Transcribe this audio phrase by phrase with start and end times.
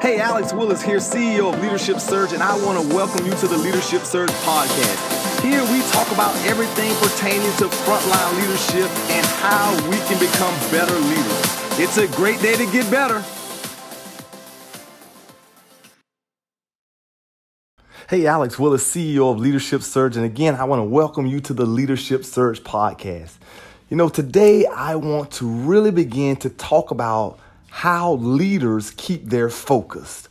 [0.00, 3.48] Hey, Alex Willis here, CEO of Leadership Surge, and I want to welcome you to
[3.48, 5.42] the Leadership Surge podcast.
[5.42, 10.94] Here we talk about everything pertaining to frontline leadership and how we can become better
[10.94, 11.80] leaders.
[11.80, 13.24] It's a great day to get better.
[18.08, 21.52] Hey, Alex Willis, CEO of Leadership Surge, and again, I want to welcome you to
[21.52, 23.34] the Leadership Surge podcast.
[23.88, 29.50] You know, today I want to really begin to talk about how leaders keep their
[29.50, 30.28] focus.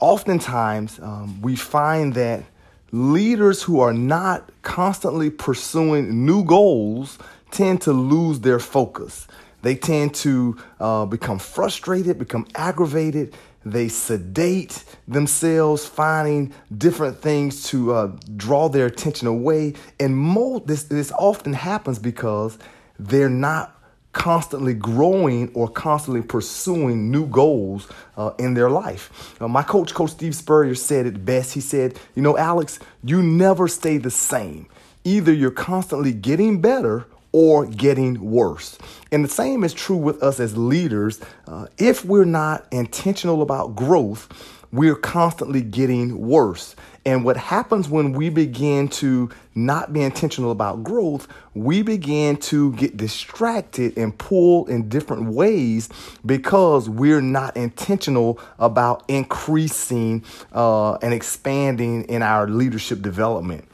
[0.00, 2.44] Oftentimes, um, we find that
[2.90, 7.18] leaders who are not constantly pursuing new goals
[7.50, 9.26] tend to lose their focus.
[9.62, 13.34] They tend to uh, become frustrated, become aggravated.
[13.64, 19.74] They sedate themselves, finding different things to uh, draw their attention away.
[19.98, 22.58] And this, this often happens because
[22.98, 23.74] they're not
[24.14, 27.86] constantly growing or constantly pursuing new goals
[28.16, 29.36] uh, in their life.
[29.40, 31.52] Uh, my coach, Coach Steve Spurrier, said it best.
[31.52, 34.66] He said, You know, Alex, you never stay the same.
[35.04, 38.78] Either you're constantly getting better or getting worse.
[39.10, 41.20] And the same is true with us as leaders.
[41.46, 44.28] Uh, if we're not intentional about growth,
[44.74, 46.74] we're constantly getting worse.
[47.06, 52.72] And what happens when we begin to not be intentional about growth, we begin to
[52.72, 55.88] get distracted and pull in different ways
[56.26, 63.64] because we're not intentional about increasing uh, and expanding in our leadership development.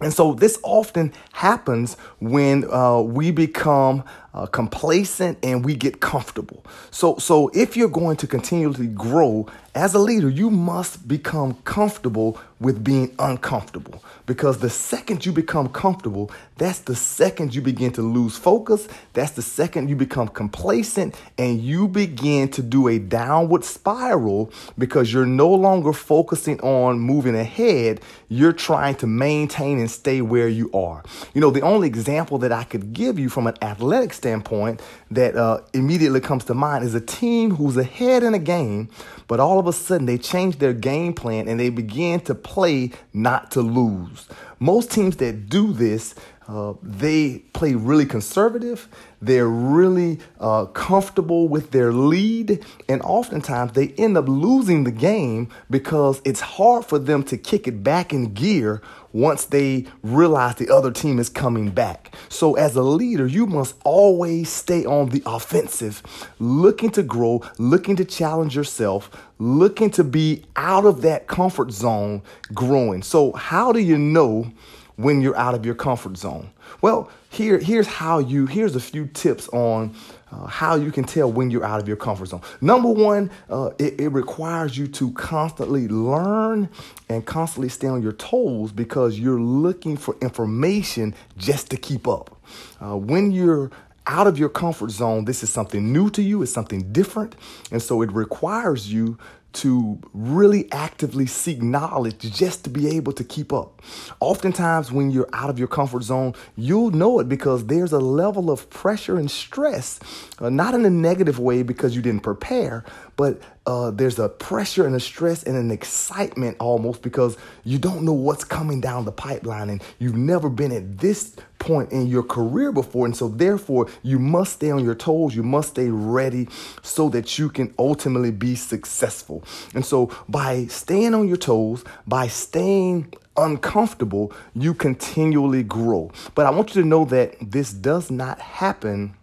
[0.00, 6.62] And so this often happens when uh, we become uh, complacent and we get comfortable.
[6.90, 12.38] So, so if you're going to continually grow as a leader, you must become comfortable
[12.58, 14.02] with being uncomfortable.
[14.24, 18.88] Because the second you become comfortable, that's the second you begin to lose focus.
[19.12, 25.12] That's the second you become complacent and you begin to do a downward spiral because
[25.12, 28.00] you're no longer focusing on moving ahead.
[28.28, 31.04] You're trying to maintain and stay where you are.
[31.34, 34.80] You know, the only example that I could give you from an athletic standpoint
[35.10, 38.88] that uh, immediately comes to mind is a team who's ahead in a game,
[39.28, 42.92] but all of a sudden they change their game plan and they begin to play
[43.12, 44.28] not to lose.
[44.60, 46.14] Most teams that do this,
[46.48, 48.88] uh, they play really conservative.
[49.20, 52.64] They're really uh, comfortable with their lead.
[52.88, 57.66] And oftentimes they end up losing the game because it's hard for them to kick
[57.66, 58.80] it back in gear
[59.12, 62.14] once they realize the other team is coming back.
[62.28, 66.02] So, as a leader, you must always stay on the offensive,
[66.38, 72.22] looking to grow, looking to challenge yourself, looking to be out of that comfort zone
[72.52, 73.02] growing.
[73.02, 74.52] So, how do you know?
[74.96, 76.50] When you're out of your comfort zone?
[76.80, 79.94] Well, here, here's how you, here's a few tips on
[80.32, 82.42] uh, how you can tell when you're out of your comfort zone.
[82.60, 86.68] Number one, uh, it, it, requires you to constantly learn
[87.08, 92.40] and constantly stay on your toes because you're looking for information just to keep up.
[92.80, 93.70] Uh, when you're
[94.06, 97.34] out of your comfort zone, this is something new to you, it's something different.
[97.70, 99.18] And so it requires you
[99.56, 103.82] to really actively seek knowledge just to be able to keep up.
[104.20, 108.50] Oftentimes, when you're out of your comfort zone, you'll know it because there's a level
[108.50, 109.98] of pressure and stress,
[110.40, 112.84] uh, not in a negative way because you didn't prepare,
[113.16, 118.04] but uh, there's a pressure and a stress and an excitement almost because you don't
[118.04, 122.22] know what's coming down the pipeline and you've never been at this point in your
[122.22, 123.06] career before.
[123.06, 126.48] And so, therefore, you must stay on your toes, you must stay ready
[126.82, 129.42] so that you can ultimately be successful.
[129.74, 136.12] And so, by staying on your toes, by staying uncomfortable, you continually grow.
[136.36, 139.14] But I want you to know that this does not happen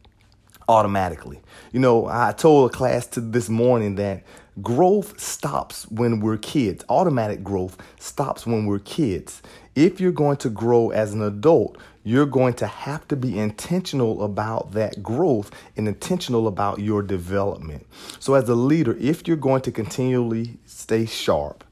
[0.67, 1.41] automatically.
[1.71, 4.23] You know, I told a class to this morning that
[4.61, 6.83] growth stops when we're kids.
[6.89, 9.41] Automatic growth stops when we're kids.
[9.75, 14.23] If you're going to grow as an adult, you're going to have to be intentional
[14.23, 17.87] about that growth and intentional about your development.
[18.19, 21.63] So, as a leader, if you're going to continually stay sharp,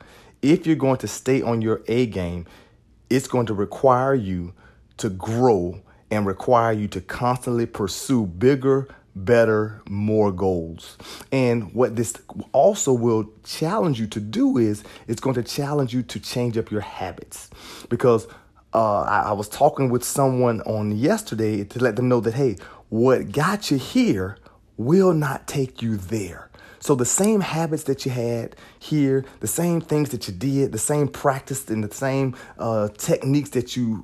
[0.42, 2.46] if you're going to stay on your A game,
[3.10, 4.54] it's going to require you
[4.98, 5.82] to grow
[6.12, 10.98] and require you to constantly pursue bigger, better, more goals.
[11.32, 12.14] And what this
[12.52, 16.70] also will challenge you to do is it's going to challenge you to change up
[16.70, 17.50] your habits
[17.90, 18.28] because
[18.74, 22.58] uh, I, I was talking with someone on yesterday to let them know that hey,
[22.90, 24.38] what got you here
[24.78, 26.50] will not take you there.
[26.80, 30.80] So the same habits that you had here, the same things that you did, the
[30.80, 34.04] same practice and the same uh, techniques that you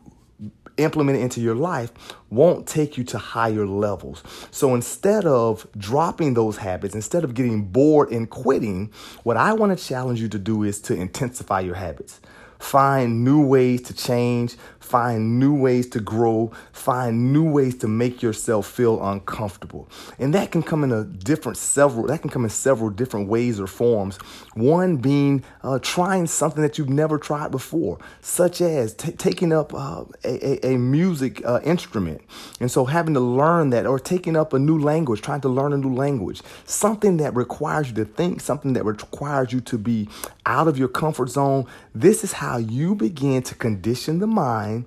[0.77, 1.91] implement it into your life
[2.29, 4.24] won't take you to higher levels.
[4.51, 8.91] So instead of dropping those habits, instead of getting bored and quitting,
[9.24, 12.19] what I want to challenge you to do is to intensify your habits.
[12.59, 14.56] Find new ways to change,
[14.88, 19.89] find new ways to grow, find new ways to make yourself feel uncomfortable.
[20.18, 23.59] And that can come in a different several that can come in several different ways
[23.59, 24.18] or forms.
[24.54, 29.74] One being uh, trying something that you've never tried before, such as t- taking up
[29.74, 32.21] uh, a, a, music uh, instrument.
[32.59, 35.74] And so having to learn that or taking up a new language, trying to learn
[35.74, 40.07] a new language, something that requires you to think, something that requires you to be
[40.47, 41.65] out of your comfort zone.
[41.94, 44.85] This is how you begin to condition the mind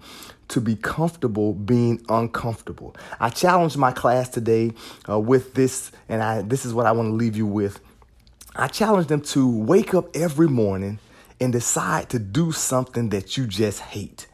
[0.49, 2.97] to be comfortable being uncomfortable.
[3.21, 4.73] I challenged my class today
[5.09, 7.79] uh, with this, and I, this is what I want to leave you with.
[8.57, 10.99] I challenged them to wake up every morning
[11.41, 14.27] and decide to do something that you just hate.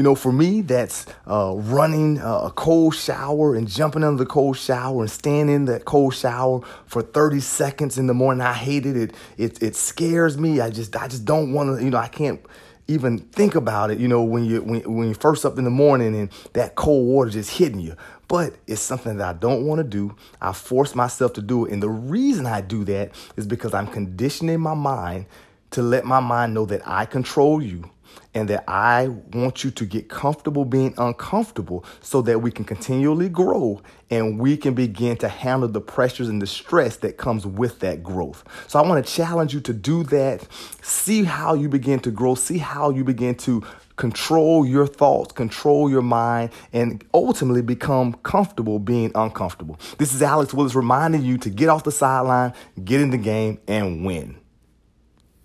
[0.00, 4.30] You know, for me, that's uh, running uh, a cold shower and jumping under the
[4.30, 8.40] cold shower and standing in that cold shower for 30 seconds in the morning.
[8.40, 9.12] I hate it.
[9.36, 10.58] It it, scares me.
[10.58, 11.84] I just I just don't want to.
[11.84, 12.40] You know, I can't
[12.88, 15.70] even think about it, you know, when you when, when you're first up in the
[15.70, 17.94] morning and that cold water just hitting you.
[18.26, 20.16] But it's something that I don't want to do.
[20.40, 21.72] I force myself to do it.
[21.72, 25.26] And the reason I do that is because I'm conditioning my mind
[25.72, 27.90] to let my mind know that I control you
[28.34, 33.28] and that I want you to get comfortable being uncomfortable so that we can continually
[33.28, 37.80] grow and we can begin to handle the pressures and the stress that comes with
[37.80, 38.44] that growth.
[38.68, 40.46] So I want to challenge you to do that.
[40.82, 43.64] See how you begin to grow, see how you begin to
[43.96, 49.78] control your thoughts, control your mind, and ultimately become comfortable being uncomfortable.
[49.98, 53.60] This is Alex Willis reminding you to get off the sideline, get in the game,
[53.68, 54.39] and win.